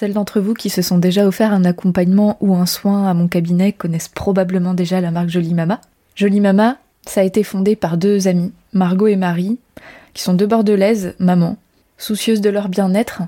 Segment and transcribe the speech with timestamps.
[0.00, 3.28] Celles d'entre vous qui se sont déjà offert un accompagnement ou un soin à mon
[3.28, 5.82] cabinet connaissent probablement déjà la marque Jolie Mama.
[6.14, 9.58] Jolie Mama, ça a été fondé par deux amies, Margot et Marie,
[10.14, 11.58] qui sont deux bordelaises, mamans,
[11.98, 13.20] soucieuses de leur bien-être.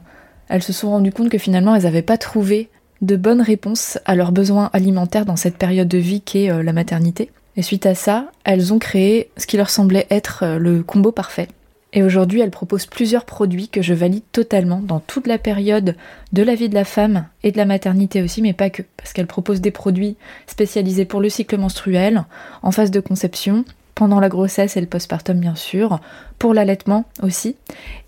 [0.48, 2.70] Elles se sont rendues compte que finalement elles n'avaient pas trouvé
[3.02, 6.72] de bonnes réponses à leurs besoins alimentaires dans cette période de vie qu'est euh, la
[6.72, 7.30] maternité.
[7.58, 11.12] Et suite à ça, elles ont créé ce qui leur semblait être euh, le combo
[11.12, 11.48] parfait.
[11.94, 15.94] Et aujourd'hui, elles proposent plusieurs produits que je valide totalement dans toute la période
[16.32, 19.12] de la vie de la femme et de la maternité aussi, mais pas que, parce
[19.12, 20.16] qu'elles proposent des produits
[20.46, 22.24] spécialisés pour le cycle menstruel,
[22.62, 23.64] en phase de conception,
[23.94, 26.00] pendant la grossesse et le postpartum bien sûr,
[26.38, 27.56] pour l'allaitement aussi,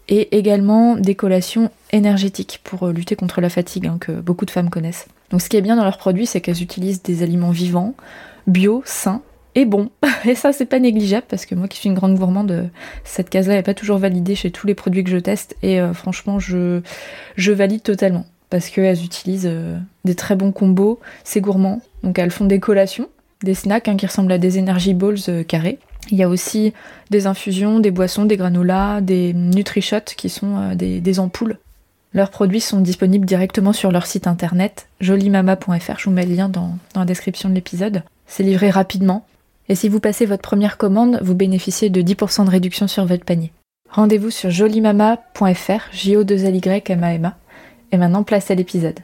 [0.08, 4.50] et également des collations énergétiques pour euh, lutter contre la fatigue hein, que beaucoup de
[4.50, 5.06] femmes connaissent.
[5.30, 7.94] Donc ce qui est bien dans leurs produits, c'est qu'elles utilisent des aliments vivants,
[8.46, 9.22] bio, sains,
[9.54, 9.90] et bon.
[10.24, 12.70] Et ça, c'est pas négligeable parce que moi qui suis une grande gourmande,
[13.04, 15.56] cette case-là n'est pas toujours validée chez tous les produits que je teste.
[15.62, 16.80] Et euh, franchement, je,
[17.36, 21.80] valide totalement parce qu'elles utilisent euh, des très bons combos, c'est gourmand.
[22.02, 23.08] Donc elles font des collations,
[23.42, 25.78] des snacks hein, qui ressemblent à des energy balls euh, carrés.
[26.10, 26.74] Il y a aussi
[27.10, 31.58] des infusions, des boissons, des granolas, des nutri-shots qui sont des, ampoules
[32.12, 36.48] leurs produits sont disponibles directement sur leur site internet jolimama.fr, je vous mets le lien
[36.48, 38.04] dans la description de l'épisode.
[38.28, 39.26] C'est livré rapidement,
[39.68, 43.24] et si vous passez votre première commande, vous bénéficiez de 10% de réduction sur votre
[43.24, 43.52] panier.
[43.90, 47.32] Rendez-vous sur jolimama.fr, j o 2 l y m.
[47.92, 49.00] Et maintenant, place à l'épisode.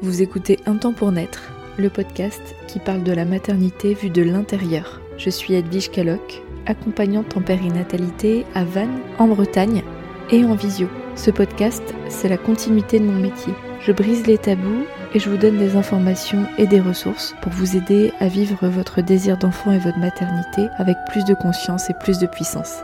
[0.00, 4.22] Vous écoutez Un temps pour naître, le podcast qui parle de la maternité vue de
[4.22, 5.00] l'intérieur.
[5.16, 9.84] Je suis Edwige Caloc, accompagnante en périnatalité à Vannes, en Bretagne,
[10.30, 10.88] et en visio.
[11.14, 13.52] Ce podcast, c'est la continuité de mon métier.
[13.80, 17.76] Je brise les tabous et je vous donne des informations et des ressources pour vous
[17.76, 22.18] aider à vivre votre désir d'enfant et votre maternité avec plus de conscience et plus
[22.18, 22.78] de puissance.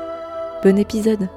[0.62, 1.28] Bon épisode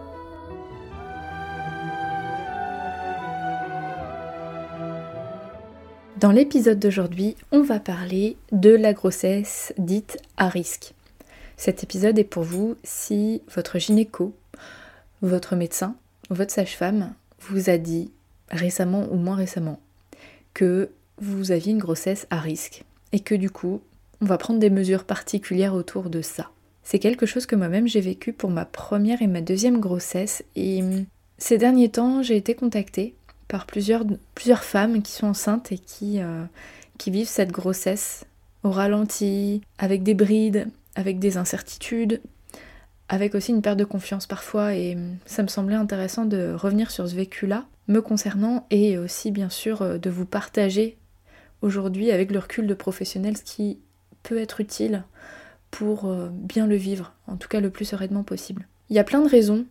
[6.19, 10.93] Dans l'épisode d'aujourd'hui, on va parler de la grossesse dite à risque.
[11.57, 14.35] Cet épisode est pour vous si votre gynéco,
[15.21, 15.95] votre médecin,
[16.29, 18.11] votre sage-femme vous a dit
[18.51, 19.79] récemment ou moins récemment
[20.53, 23.81] que vous aviez une grossesse à risque et que du coup,
[24.21, 26.49] on va prendre des mesures particulières autour de ça.
[26.83, 30.81] C'est quelque chose que moi-même j'ai vécu pour ma première et ma deuxième grossesse et
[30.81, 31.05] hum,
[31.37, 33.15] ces derniers temps, j'ai été contactée
[33.47, 34.03] par plusieurs,
[34.35, 36.43] plusieurs femmes qui sont enceintes et qui, euh,
[36.97, 38.25] qui vivent cette grossesse
[38.63, 42.21] au ralenti, avec des brides, avec des incertitudes,
[43.09, 46.91] avec aussi une perte de confiance parfois et hum, ça me semblait intéressant de revenir
[46.91, 50.97] sur ce vécu-là me concernant et aussi bien sûr euh, de vous partager
[51.61, 53.79] aujourd'hui avec le recul de professionnel ce qui
[54.23, 55.03] peut être utile
[55.69, 58.67] pour euh, bien le vivre, en tout cas le plus sereinement possible.
[58.89, 59.65] Il y a plein de raisons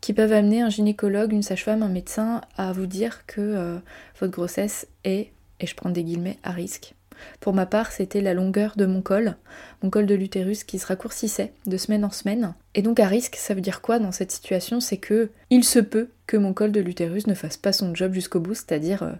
[0.00, 3.78] qui peuvent amener un gynécologue, une sage-femme, un médecin à vous dire que euh,
[4.20, 6.95] votre grossesse est, et je prends des guillemets, à risque.
[7.40, 9.36] Pour ma part, c'était la longueur de mon col,
[9.82, 12.54] mon col de l'utérus qui se raccourcissait de semaine en semaine.
[12.74, 14.80] Et donc à risque, ça veut dire quoi dans cette situation?
[14.80, 18.12] C'est que il se peut que mon col de l'utérus ne fasse pas son job
[18.12, 19.12] jusqu'au bout, c'est-à-dire euh,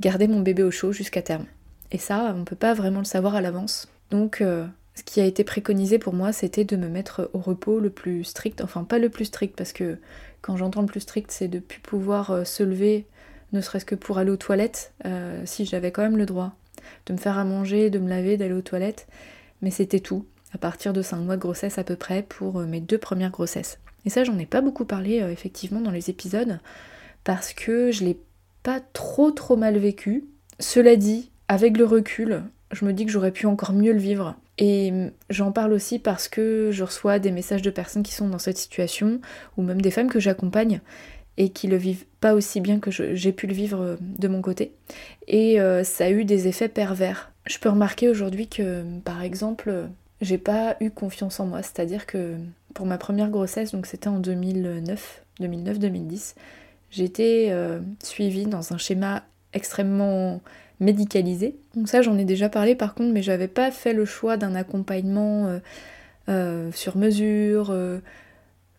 [0.00, 1.46] garder mon bébé au chaud jusqu'à terme.
[1.92, 3.88] Et ça, on peut pas vraiment le savoir à l'avance.
[4.10, 7.80] Donc euh, ce qui a été préconisé pour moi, c'était de me mettre au repos
[7.80, 9.98] le plus strict, enfin pas le plus strict, parce que
[10.40, 13.06] quand j'entends le plus strict, c'est de plus pouvoir euh, se lever,
[13.52, 14.92] ne serait-ce que pour aller aux toilettes,
[15.44, 16.56] si j'avais quand même le droit
[17.06, 19.06] de me faire à manger, de me laver, d'aller aux toilettes.
[19.62, 22.66] Mais c'était tout, à partir de 5 mois de grossesse à peu près, pour euh,
[22.66, 23.78] mes deux premières grossesses.
[24.04, 26.60] Et ça, j'en ai pas beaucoup parlé euh, effectivement dans les épisodes,
[27.24, 28.18] parce que je l'ai
[28.62, 30.24] pas trop trop mal vécu.
[30.60, 32.42] Cela dit, avec le recul,
[32.72, 34.36] je me dis que j'aurais pu encore mieux le vivre.
[34.58, 38.28] Et mm, j'en parle aussi parce que je reçois des messages de personnes qui sont
[38.28, 39.20] dans cette situation,
[39.56, 40.80] ou même des femmes que j'accompagne,
[41.38, 44.42] et qui le vivent pas aussi bien que j'ai pu le vivre euh, de mon
[44.42, 44.72] côté.
[45.28, 47.30] Et euh, ça a eu des effets pervers.
[47.46, 49.88] Je peux remarquer aujourd'hui que, par exemple,
[50.20, 51.62] j'ai pas eu confiance en moi.
[51.62, 52.34] C'est-à-dire que
[52.74, 56.34] pour ma première grossesse, donc c'était en 2009, 2009-2010,
[56.90, 59.22] j'étais euh, suivie dans un schéma
[59.52, 60.40] extrêmement
[60.80, 61.56] médicalisé.
[61.74, 64.54] Donc ça, j'en ai déjà parlé par contre, mais j'avais pas fait le choix d'un
[64.54, 65.58] accompagnement
[66.72, 67.72] sur mesure,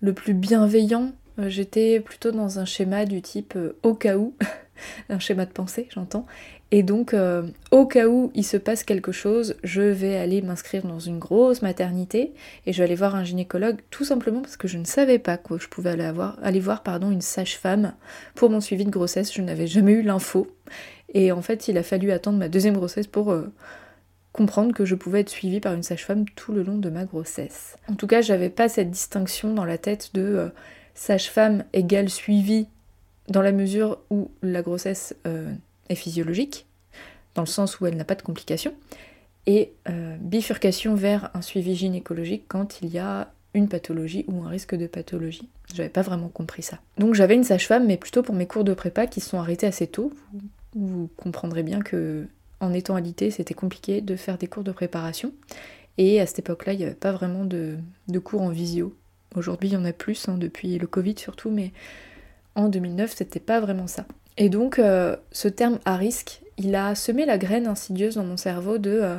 [0.02, 4.34] le plus bienveillant euh, j'étais plutôt dans un schéma du type euh, au cas où,
[5.10, 6.26] un schéma de pensée, j'entends.
[6.72, 10.86] Et donc, euh, au cas où il se passe quelque chose, je vais aller m'inscrire
[10.86, 12.34] dans une grosse maternité
[12.66, 15.38] et je vais aller voir un gynécologue tout simplement parce que je ne savais pas
[15.38, 17.94] que je pouvais aller, avoir, aller voir pardon, une sage-femme
[18.36, 19.34] pour mon suivi de grossesse.
[19.34, 20.48] Je n'avais jamais eu l'info.
[21.14, 23.34] Et en fait, il a fallu attendre ma deuxième grossesse pour
[24.34, 27.78] comprendre que je pouvais être suivie par une sage-femme tout le long de ma grossesse.
[27.90, 30.52] En tout cas, j'avais pas cette distinction dans la tête de
[30.98, 32.68] sage-femme égale suivi
[33.30, 35.16] dans la mesure où la grossesse
[35.90, 36.66] est physiologique,
[37.36, 38.74] dans le sens où elle n'a pas de complications,
[39.46, 39.74] et
[40.20, 44.88] bifurcation vers un suivi gynécologique quand il y a une pathologie ou un risque de
[44.88, 45.50] pathologie.
[45.74, 46.80] J'avais pas vraiment compris ça.
[46.98, 49.68] Donc j'avais une sage-femme, mais plutôt pour mes cours de prépa qui se sont arrêtés
[49.68, 50.14] assez tôt.
[50.76, 52.28] Vous, comprendrez bien que
[52.60, 55.34] en étant alité, c'était compliqué de faire des cours de préparation.
[55.98, 57.78] Et à cette époque-là, il n'y avait pas vraiment de,
[58.24, 58.96] cours en visio.
[59.36, 61.72] Aujourd'hui, il y en a plus, hein, depuis le Covid surtout, mais
[62.56, 64.06] en 2009, c'était pas vraiment ça.
[64.38, 68.38] Et donc, euh, ce terme à risque, il a semé la graine insidieuse dans mon
[68.38, 69.18] cerveau de euh,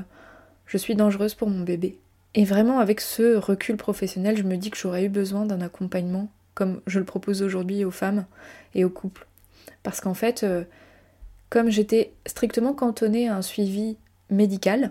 [0.66, 1.98] je suis dangereuse pour mon bébé.
[2.34, 6.28] Et vraiment, avec ce recul professionnel, je me dis que j'aurais eu besoin d'un accompagnement
[6.58, 8.26] comme je le propose aujourd'hui aux femmes
[8.74, 9.28] et aux couples.
[9.84, 10.64] Parce qu'en fait, euh,
[11.50, 13.96] comme j'étais strictement cantonnée à un suivi
[14.28, 14.90] médical,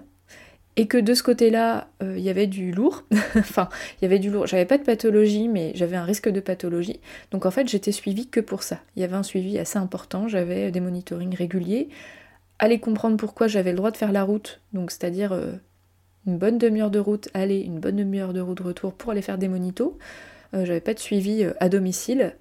[0.77, 3.03] et que de ce côté-là, euh, il y avait du lourd,
[3.35, 3.67] enfin,
[3.99, 7.01] il y avait du lourd, j'avais pas de pathologie, mais j'avais un risque de pathologie,
[7.31, 8.79] donc en fait, j'étais suivie que pour ça.
[8.95, 11.89] Il y avait un suivi assez important, j'avais des monitorings réguliers,
[12.59, 15.53] aller comprendre pourquoi j'avais le droit de faire la route, donc c'est-à-dire euh,
[16.25, 19.37] une bonne demi-heure de route aller, une bonne demi-heure de route retour pour aller faire
[19.37, 19.97] des monitos.
[20.53, 22.35] Euh, j'avais pas de suivi euh, à domicile,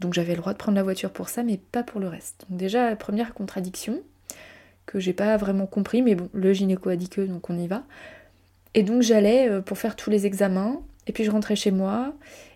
[0.00, 2.44] donc j'avais le droit de prendre la voiture pour ça, mais pas pour le reste.
[2.48, 4.02] Donc déjà, première contradiction,
[4.86, 7.66] que j'ai pas vraiment compris, mais bon, le gynéco a dit que, donc on y
[7.66, 7.84] va.
[8.74, 12.14] Et donc j'allais euh, pour faire tous les examens, et puis je rentrais chez moi,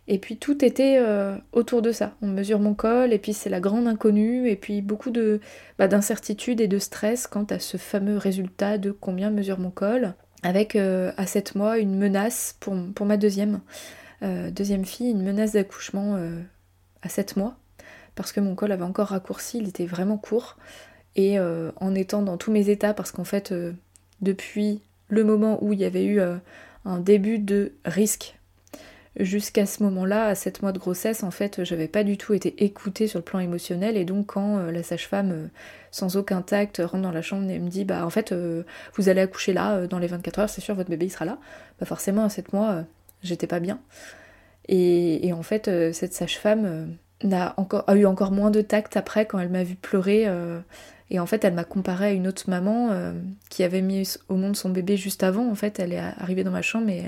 [0.08, 1.00] et puis tout était
[1.52, 2.16] autour de ça.
[2.20, 5.40] On mesure mon col, et puis c'est la grande inconnue, et puis beaucoup de
[5.78, 10.14] bah, d'incertitude et de stress quant à ce fameux résultat de combien mesure mon col
[10.42, 12.74] avec euh, à 7 mois une menace pour,
[13.06, 13.60] ma deuxième,
[14.22, 16.40] euh, deuxième fille, une menace d'accouchement euh,
[17.02, 17.56] à 7 mois,
[18.14, 20.56] parce que mon col avait encore raccourci, il était vraiment court,
[21.16, 23.52] et en étant dans tous mes états, parce qu'en fait,
[24.20, 26.20] depuis le moment où il y avait eu
[26.84, 28.38] un début de risque
[29.18, 32.64] jusqu'à ce moment-là, à 7 mois de grossesse, en fait, j'avais pas du tout été
[32.64, 33.96] écoutée sur le plan émotionnel.
[33.96, 35.46] Et donc, quand euh, la sage-femme, euh,
[35.90, 38.62] sans aucun tact, rentre dans la chambre et me dit Bah, en fait, euh,
[38.94, 41.38] vous allez accoucher là, dans les 24 heures, c'est sûr, votre bébé sera là.
[41.78, 42.84] Bah, forcément, à 7 mois,
[43.22, 43.80] j'étais pas bien.
[44.68, 46.96] Et, en fait, cette sage-femme
[47.32, 47.54] a,
[47.94, 50.26] eu encore moins de tact après quand elle m'a vu pleurer.
[51.10, 52.90] et en fait, elle m'a comparé à une autre maman
[53.48, 55.50] qui avait mis au monde son bébé juste avant.
[55.50, 57.04] En fait, elle est arrivée dans ma chambre et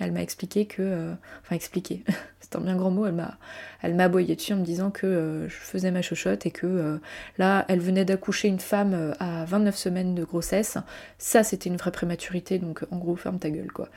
[0.00, 0.82] elle m'a expliqué que.
[0.82, 1.12] Euh,
[1.42, 2.04] enfin, expliqué,
[2.40, 3.38] c'est un bien grand mot, elle m'a,
[3.82, 6.66] elle m'a aboyé dessus en me disant que euh, je faisais ma chochotte et que
[6.66, 6.98] euh,
[7.38, 10.78] là, elle venait d'accoucher une femme à 29 semaines de grossesse.
[11.18, 13.88] Ça, c'était une vraie prématurité, donc en gros, ferme ta gueule, quoi.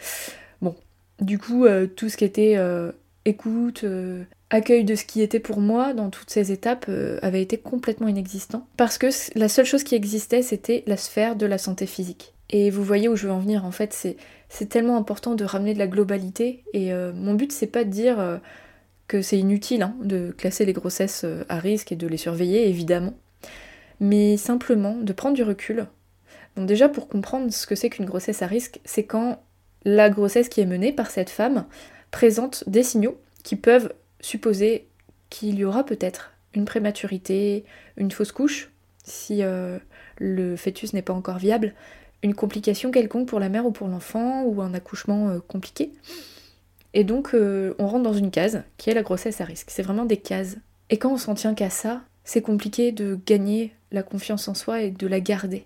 [0.61, 0.75] Bon,
[1.19, 1.65] du coup,
[1.95, 2.57] tout ce qui était
[3.25, 3.85] écoute,
[4.49, 6.89] accueil de ce qui était pour moi dans toutes ces étapes
[7.21, 8.67] avait été complètement inexistant.
[8.77, 9.07] Parce que
[9.37, 12.35] la seule chose qui existait, c'était la sphère de la santé physique.
[12.49, 13.93] Et vous voyez où je veux en venir, en fait,
[14.49, 16.63] c'est tellement important de ramener de la globalité.
[16.73, 18.37] Et euh, mon but, c'est pas de dire euh,
[19.07, 22.69] que c'est inutile hein, de classer les grossesses euh, à risque et de les surveiller,
[22.69, 23.13] évidemment.
[23.99, 25.87] Mais simplement de prendre du recul.
[26.55, 29.41] Donc déjà, pour comprendre ce que c'est qu'une grossesse à risque, c'est quand
[29.83, 31.65] la grossesse qui est menée par cette femme
[32.11, 34.87] présente des signaux qui peuvent supposer
[35.29, 37.65] qu'il y aura peut-être une prématurité,
[37.97, 38.71] une fausse couche,
[39.03, 39.41] si
[40.17, 41.73] le fœtus n'est pas encore viable,
[42.25, 45.91] une complication quelconque pour la mère ou pour l'enfant, ou un accouchement euh, compliqué.
[46.93, 49.69] Et donc euh, on rentre dans une case qui est la grossesse à risque.
[49.69, 50.57] C'est vraiment des cases.
[50.89, 54.81] Et quand on s'en tient qu'à ça, c'est compliqué de gagner la confiance en soi
[54.81, 55.65] et de la garder.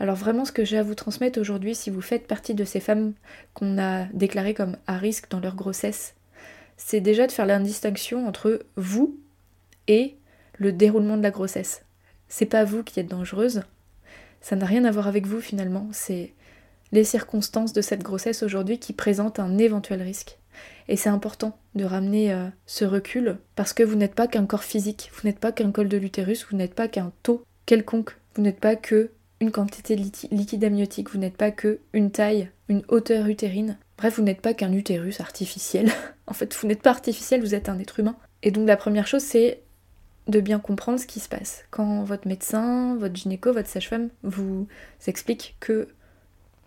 [0.00, 2.80] Alors vraiment ce que j'ai à vous transmettre aujourd'hui, si vous faites partie de ces
[2.80, 3.14] femmes
[3.54, 6.14] qu'on a déclarées comme à risque dans leur grossesse,
[6.76, 9.18] c'est déjà de faire la distinction entre vous
[9.88, 10.16] et
[10.56, 11.82] le déroulement de la grossesse.
[12.28, 13.62] C'est pas vous qui êtes dangereuse,
[14.40, 16.32] ça n'a rien à voir avec vous finalement, c'est
[16.92, 20.38] les circonstances de cette grossesse aujourd'hui qui présentent un éventuel risque.
[20.88, 24.64] Et c'est important de ramener euh, ce recul parce que vous n'êtes pas qu'un corps
[24.64, 28.42] physique, vous n'êtes pas qu'un col de l'utérus, vous n'êtes pas qu'un taux quelconque, vous
[28.42, 32.82] n'êtes pas que une quantité de liquide amniotique, vous n'êtes pas que une taille, une
[32.88, 33.78] hauteur utérine.
[33.96, 35.90] Bref, vous n'êtes pas qu'un utérus artificiel.
[36.26, 38.16] en fait, vous n'êtes pas artificiel, vous êtes un être humain.
[38.42, 39.60] Et donc la première chose, c'est
[40.26, 41.64] de bien comprendre ce qui se passe.
[41.70, 44.66] Quand votre médecin, votre gynéco, votre sage-femme vous
[45.06, 45.88] explique que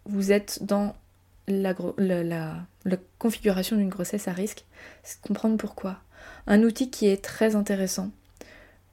[0.05, 0.95] vous êtes dans
[1.47, 1.75] la,
[3.19, 4.65] configuration d'une grossesse à risque,
[5.03, 5.97] c'est comprendre pourquoi.
[6.47, 8.09] Un outil qui est très intéressant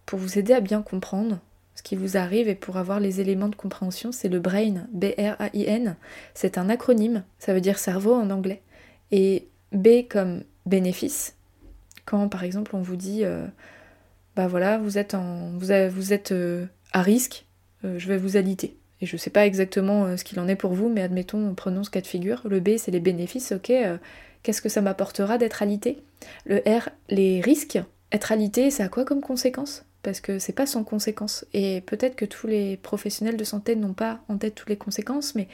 [0.06, 1.38] pour vous aider à bien comprendre
[1.78, 5.94] ce qui vous arrive et pour avoir les éléments de compréhension, c'est le BRAIN, B-R-A-I-N.
[6.34, 8.62] C'est un acronyme, ça veut dire cerveau en anglais.
[9.12, 11.36] Et B comme bénéfice,
[12.04, 13.46] quand par exemple on vous dit euh,
[14.34, 17.46] bah voilà, vous êtes, en, vous, êtes euh, à risque,
[17.84, 18.76] euh, je vais vous aliter.
[19.00, 21.90] Et je sais pas exactement ce qu'il en est pour vous, mais admettons, prenons ce
[21.90, 22.42] cas de figure.
[22.44, 23.72] Le B, c'est les bénéfices, ok.
[24.42, 26.02] Qu'est-ce que ça m'apportera d'être alité?
[26.44, 27.78] Le R, les risques.
[28.10, 29.84] Être alité, ça a quoi comme conséquence?
[30.02, 31.44] Parce que c'est pas sans conséquence.
[31.52, 35.34] Et peut-être que tous les professionnels de santé n'ont pas en tête toutes les conséquences,
[35.34, 35.48] mais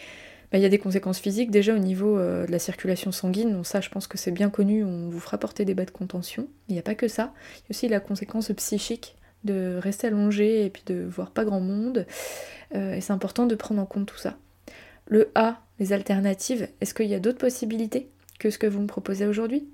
[0.53, 3.65] bah, il y a des conséquences physiques déjà au niveau euh, de la circulation sanguine.
[3.65, 4.85] Ça, je pense que c'est bien connu.
[4.85, 6.47] On vous fera porter des bas de contention.
[6.69, 7.33] Il n'y a pas que ça.
[7.57, 11.45] Il y a aussi la conséquence psychique de rester allongé et puis de voir pas
[11.45, 12.07] grand monde.
[12.75, 14.37] Euh, et c'est important de prendre en compte tout ça.
[15.07, 18.09] Le A, les alternatives, est-ce qu'il y a d'autres possibilités
[18.39, 19.69] que ce que vous me proposez aujourd'hui?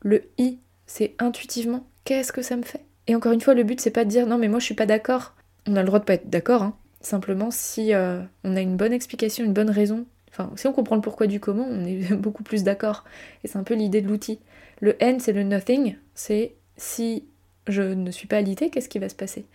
[0.00, 2.84] Le I, c'est intuitivement, qu'est-ce que ça me fait?
[3.06, 4.74] Et encore une fois, le but, c'est pas de dire non, mais moi je suis
[4.74, 5.34] pas d'accord.
[5.66, 6.76] On a le droit de pas être d'accord, hein.
[7.00, 10.94] Simplement, si euh, on a une bonne explication, une bonne raison, enfin, si on comprend
[10.94, 13.04] le pourquoi du comment, on est beaucoup plus d'accord.
[13.42, 14.38] Et c'est un peu l'idée de l'outil.
[14.80, 17.24] Le N, c'est le nothing, c'est si
[17.66, 19.46] je ne suis pas alité, qu'est-ce qui va se passer?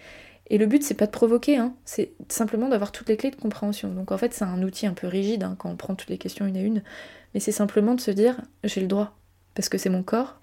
[0.50, 3.36] Et le but, c'est pas de provoquer, hein, c'est simplement d'avoir toutes les clés de
[3.36, 3.90] compréhension.
[3.90, 6.18] Donc en fait, c'est un outil un peu rigide hein, quand on prend toutes les
[6.18, 6.84] questions une à une,
[7.34, 9.18] mais c'est simplement de se dire j'ai le droit,
[9.56, 10.40] parce que c'est mon corps,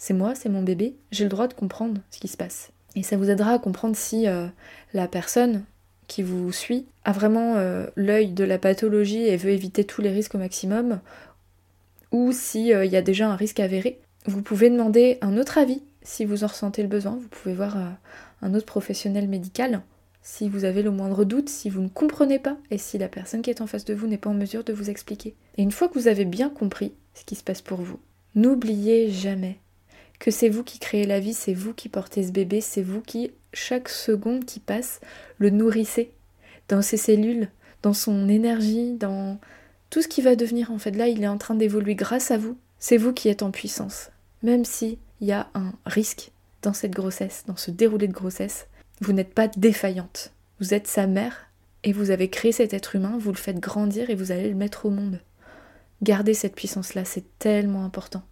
[0.00, 2.70] c'est moi, c'est mon bébé, j'ai le droit de comprendre ce qui se passe.
[2.96, 4.46] Et ça vous aidera à comprendre si euh,
[4.94, 5.62] la personne
[6.06, 10.10] qui vous suit a vraiment euh, l'œil de la pathologie et veut éviter tous les
[10.10, 11.00] risques au maximum,
[12.12, 14.00] ou s'il euh, y a déjà un risque avéré.
[14.24, 17.18] Vous pouvez demander un autre avis si vous en ressentez le besoin.
[17.20, 17.76] Vous pouvez voir
[18.40, 19.82] un autre professionnel médical
[20.22, 23.42] si vous avez le moindre doute, si vous ne comprenez pas et si la personne
[23.42, 25.34] qui est en face de vous n'est pas en mesure de vous expliquer.
[25.58, 28.00] Et une fois que vous avez bien compris ce qui se passe pour vous,
[28.34, 29.58] n'oubliez jamais
[30.20, 33.00] que c'est vous qui créez la vie, c'est vous qui portez ce bébé, c'est vous
[33.00, 35.00] qui, chaque seconde qui passe,
[35.38, 36.12] le nourrissez
[36.68, 37.48] dans ses cellules,
[37.82, 39.40] dans son énergie, dans
[39.88, 40.92] tout ce qui va devenir en fait.
[40.92, 42.56] Là, il est en train d'évoluer grâce à vous.
[42.78, 44.10] C'est vous qui êtes en puissance.
[44.42, 46.30] Même si il y a un risque
[46.62, 48.68] dans cette grossesse, dans ce déroulé de grossesse,
[49.00, 50.32] vous n'êtes pas défaillante.
[50.60, 51.50] Vous êtes sa mère
[51.82, 54.54] et vous avez créé cet être humain, vous le faites grandir et vous allez le
[54.54, 55.20] mettre au monde.
[56.02, 58.22] Gardez cette puissance-là, c'est tellement important.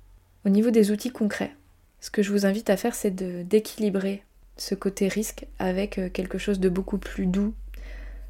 [0.45, 1.54] Au niveau des outils concrets,
[2.00, 3.14] ce que je vous invite à faire, c'est
[3.47, 4.23] d'équilibrer
[4.57, 7.55] ce côté risque avec euh, quelque chose de beaucoup plus doux.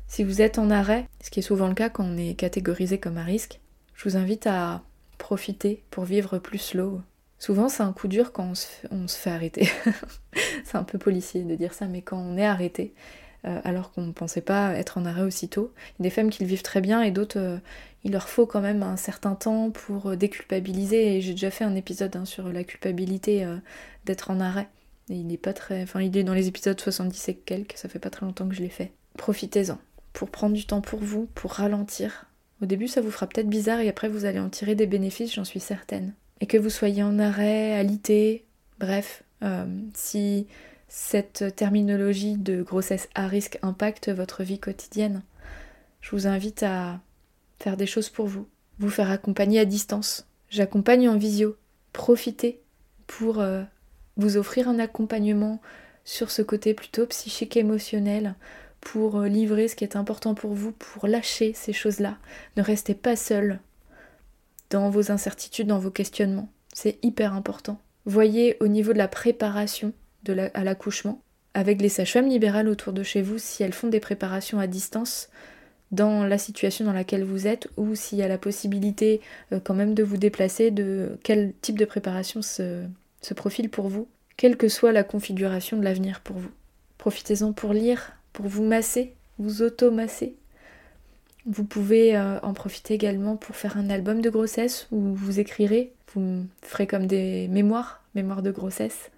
[0.07, 2.99] Si vous êtes en arrêt, ce qui est souvent le cas quand on est catégorisé
[2.99, 3.61] comme un risque,
[3.95, 4.83] je vous invite à
[5.19, 7.01] profiter pour vivre plus slow.
[7.39, 8.53] Souvent, c'est un coup dur quand
[8.91, 9.69] on se fait, arrêter.
[10.65, 12.95] c'est un peu policier de dire ça, mais quand on est arrêté,
[13.45, 16.31] euh, alors qu'on ne pensait pas être en arrêt aussitôt, il y a des femmes
[16.31, 17.59] qui le vivent très bien et d'autres, euh,
[18.05, 21.17] il leur faut quand même un certain temps pour déculpabiliser.
[21.17, 23.47] Et j'ai déjà fait un épisode hein, sur la culpabilité
[24.05, 24.69] d'être en arrêt
[25.11, 25.83] il très.
[25.83, 28.55] Enfin, il est dans les épisodes 70 et quelques, ça fait pas très longtemps que
[28.55, 28.93] je l'ai fait.
[29.17, 29.79] Profitez-en
[30.13, 32.27] pour prendre du temps pour vous, pour ralentir.
[32.61, 35.35] Au début, ça vous fera peut-être bizarre et après, vous allez en tirer des bénéfices,
[35.35, 36.13] j'en suis certaine.
[36.41, 38.45] Et que vous soyez en arrêt, alité,
[38.81, 40.47] bref, euh, si
[40.89, 45.23] cette terminologie de grossesse à risque impacte votre vie quotidienne,
[46.01, 47.01] je vous invite à
[47.59, 50.27] faire des choses pour vous, vous faire accompagner à distance.
[50.49, 51.57] J'accompagne en visio.
[51.93, 52.61] Profitez
[53.07, 53.63] pour euh,
[54.17, 55.61] vous offrir un accompagnement
[56.05, 58.35] sur ce côté plutôt psychique émotionnel
[58.81, 62.17] pour euh, livrer ce qui est important pour vous, pour lâcher ces choses-là.
[62.57, 63.61] Ne restez pas seul
[64.71, 66.51] dans vos incertitudes, dans vos questionnements.
[66.73, 67.81] C'est hyper important.
[68.07, 69.93] Voyez au niveau de la préparation
[70.27, 71.23] à l'accouchement,
[71.55, 75.29] avec les sages-femmes libérales autour de chez vous, si elles font des préparations à distance
[75.91, 79.21] dans la situation dans laquelle vous êtes, ou s'il y a la possibilité
[79.53, 82.85] euh, quand même de vous déplacer, de quel type de préparation se,
[83.23, 84.07] ce profil pour vous,
[84.37, 86.51] quelle que soit la configuration de l'avenir pour vous.
[86.99, 90.35] Profitez-en pour lire, pour vous masser, vous auto-masser.
[91.47, 95.93] Vous pouvez euh, en profiter également pour faire un album de grossesse où vous écrirez,
[96.15, 99.11] vous ferez comme des mémoires, mémoires de grossesse.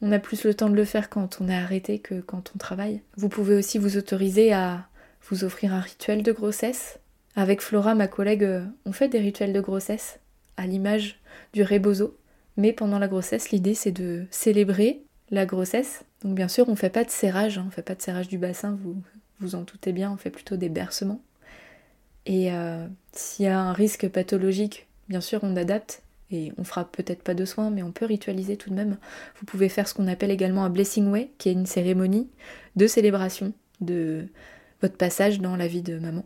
[0.00, 2.58] On a plus le temps de le faire quand on est arrêté que quand on
[2.58, 3.02] travaille.
[3.16, 4.86] Vous pouvez aussi vous autoriser à
[5.28, 6.98] vous offrir un rituel de grossesse.
[7.34, 10.18] Avec Flora, ma collègue, euh, on fait des rituels de grossesse
[10.56, 11.20] à l'image
[11.52, 12.16] du rebozo.
[12.56, 16.04] Mais pendant la grossesse, l'idée c'est de célébrer la grossesse.
[16.22, 17.62] Donc bien sûr, on ne fait pas de serrage, hein.
[17.64, 18.96] on ne fait pas de serrage du bassin, vous
[19.40, 21.22] vous en doutez bien, on fait plutôt des bercements.
[22.26, 26.84] Et euh, s'il y a un risque pathologique, bien sûr, on adapte et on fera
[26.84, 28.98] peut-être pas de soins, mais on peut ritualiser tout de même.
[29.38, 32.28] Vous pouvez faire ce qu'on appelle également un blessing way, qui est une cérémonie
[32.76, 34.26] de célébration de
[34.82, 36.24] votre passage dans la vie de maman.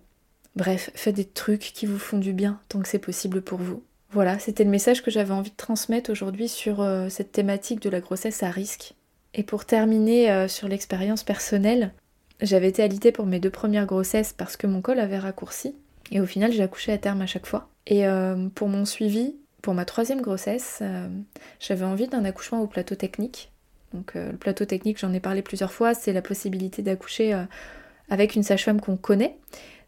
[0.56, 3.82] Bref, faites des trucs qui vous font du bien tant que c'est possible pour vous.
[4.10, 7.88] Voilà, c'était le message que j'avais envie de transmettre aujourd'hui sur euh, cette thématique de
[7.88, 8.94] la grossesse à risque.
[9.32, 11.94] Et pour terminer euh, sur l'expérience personnelle,
[12.42, 15.74] j'avais été alitée pour mes deux premières grossesses parce que mon col avait raccourci.
[16.10, 17.70] Et au final, j'ai accouché à terme à chaque fois.
[17.86, 20.82] Et euh, pour mon suivi, pour ma troisième grossesse,
[21.60, 23.50] j'avais envie d'un accouchement au plateau technique.
[23.94, 27.44] Donc le plateau technique, j'en ai parlé plusieurs fois, c'est la possibilité d'accoucher
[28.10, 29.38] avec une sage-femme qu'on connaît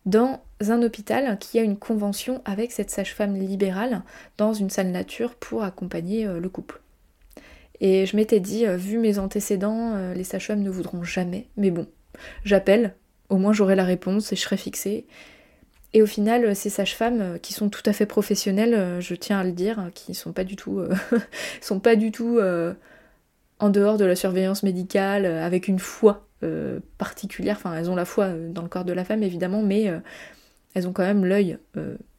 [0.07, 4.03] dans un hôpital qui a une convention avec cette sage-femme libérale
[4.37, 6.81] dans une salle nature pour accompagner euh, le couple.
[7.81, 11.49] Et je m'étais dit, vu mes antécédents, les sages-femmes ne voudront jamais.
[11.57, 11.89] Mais bon,
[12.45, 12.95] j'appelle,
[13.31, 15.07] au moins j'aurai la réponse et je serai fixée.
[15.95, 19.53] Et au final, ces sages-femmes qui sont tout à fait professionnelles, je tiens à le
[19.53, 20.83] dire, qui sont pas du tout,
[21.61, 22.41] sont pas du tout
[23.61, 26.27] en dehors de la surveillance médicale, avec une foi
[26.99, 27.57] particulière.
[27.59, 29.89] Enfin, elles ont la foi dans le corps de la femme évidemment, mais
[30.75, 31.59] elles ont quand même l'œil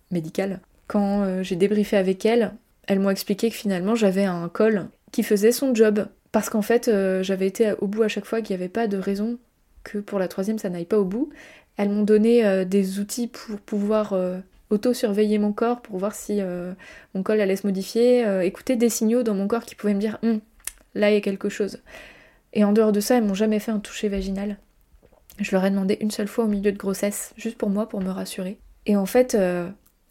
[0.09, 0.61] médical.
[0.87, 2.53] Quand j'ai débriefé avec elles,
[2.87, 6.07] elles m'ont expliqué que finalement j'avais un col qui faisait son job.
[6.31, 6.89] Parce qu'en fait,
[7.23, 9.37] j'avais été au bout à chaque fois qu'il n'y avait pas de raison
[9.83, 11.29] que pour la troisième ça n'aille pas au bout.
[11.77, 14.39] Elles m'ont donné euh, des outils pour pouvoir euh,
[14.69, 16.73] auto-surveiller mon corps, pour voir si euh,
[17.13, 20.17] mon col allait se modifier, écouter des signaux dans mon corps qui pouvaient me dire
[20.23, 20.39] hum,
[20.93, 21.79] là il y a quelque chose.
[22.53, 24.57] Et en dehors de ça, elles m'ont jamais fait un toucher vaginal.
[25.39, 27.99] Je leur ai demandé une seule fois au milieu de grossesse, juste pour moi, pour
[27.99, 28.57] me rassurer.
[28.85, 29.37] Et en fait,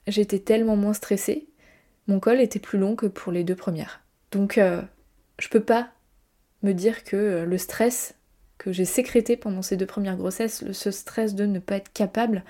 [0.07, 1.47] j'étais tellement moins stressée,
[2.07, 4.03] mon col était plus long que pour les deux premières.
[4.31, 4.61] Donc,
[5.39, 5.89] je peux pas
[6.63, 8.15] me dire que le stress
[8.59, 12.45] que j'ai sécrété pendant ces deux premières grossesses, ce stress de ne pas être capable,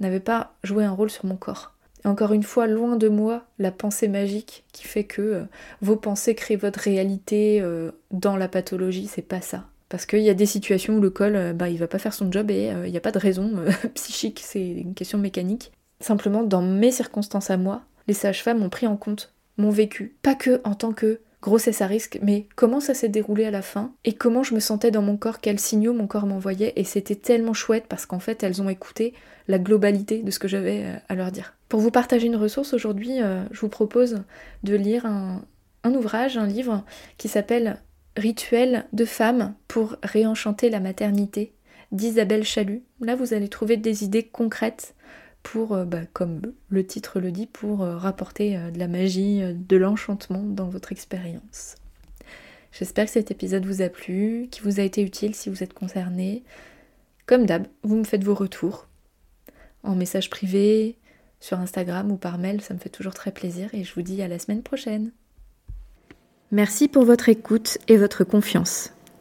[0.00, 1.74] n'avait pas joué un rôle sur mon corps.
[2.04, 5.42] Et encore une fois, loin de moi la pensée magique qui fait que euh,
[5.80, 9.64] vos pensées créent votre réalité euh, dans la pathologie, c'est pas ça.
[9.88, 12.14] Parce qu'il y a des situations où le col, euh, bah, il va pas faire
[12.14, 15.72] son job et il n'y a pas de raison psychique, c'est une question mécanique.
[16.00, 20.16] Simplement, dans mes circonstances à moi, les sages-femmes ont pris en compte mon vécu.
[20.22, 23.62] Pas que en tant que grossesse à risque, mais comment ça s'est déroulé à la
[23.62, 26.82] fin et comment je me sentais dans mon corps, quels signaux mon corps m'envoyait et
[26.82, 29.14] c'était tellement chouette parce qu'en fait elles ont écouté
[29.46, 31.54] la globalité de ce que j'avais euh, à leur dire.
[31.68, 34.24] Pour vous partager une ressource aujourd'hui, euh, je vous propose
[34.64, 35.44] de lire un,
[35.84, 36.84] un ouvrage, un livre
[37.16, 37.80] qui s'appelle
[38.16, 41.52] Rituel de femmes pour réenchanter la maternité
[41.92, 42.82] d'Isabelle Chalut.
[43.00, 44.96] Là vous allez trouver des idées concrètes
[45.46, 49.40] pour, euh, bah, comme le titre le dit, pour euh, rapporter euh, de la magie,
[49.54, 51.76] de l'enchantement dans votre expérience.
[52.72, 55.72] J'espère que cet épisode vous a plu, qu'il vous a été utile si vous êtes
[55.72, 56.42] concerné.
[57.26, 58.88] Comme d'hab, vous me faites vos retours
[59.84, 60.98] en message privé,
[61.38, 64.20] sur Instagram ou par mail, ça me fait toujours très plaisir et je vous dis
[64.22, 65.12] à la semaine prochaine.
[66.50, 68.95] Merci pour votre écoute et votre confiance.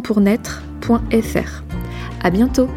[0.00, 1.62] pour naître.fr.
[2.22, 2.68] À bientôt!